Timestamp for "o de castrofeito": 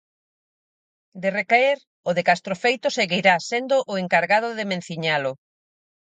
2.09-2.87